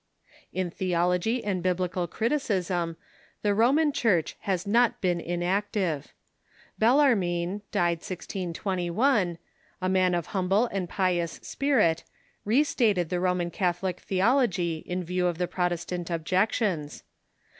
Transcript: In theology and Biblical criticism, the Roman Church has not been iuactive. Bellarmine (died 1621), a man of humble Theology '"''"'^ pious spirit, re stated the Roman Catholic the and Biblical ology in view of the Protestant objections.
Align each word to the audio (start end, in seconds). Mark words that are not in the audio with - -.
In 0.51 0.71
theology 0.71 1.43
and 1.43 1.61
Biblical 1.61 2.07
criticism, 2.07 2.97
the 3.43 3.53
Roman 3.53 3.91
Church 3.91 4.35
has 4.39 4.65
not 4.65 4.99
been 4.99 5.19
iuactive. 5.19 6.05
Bellarmine 6.79 7.61
(died 7.71 7.99
1621), 7.99 9.37
a 9.79 9.89
man 9.89 10.15
of 10.15 10.25
humble 10.25 10.65
Theology 10.69 10.85
'"''"'^ 10.87 10.89
pious 10.89 11.33
spirit, 11.43 12.03
re 12.45 12.63
stated 12.63 13.09
the 13.09 13.19
Roman 13.19 13.51
Catholic 13.51 13.97
the 14.07 14.21
and 14.21 14.25
Biblical 14.33 14.39
ology 14.39 14.77
in 14.87 15.03
view 15.03 15.27
of 15.27 15.37
the 15.37 15.47
Protestant 15.47 16.09
objections. 16.09 17.03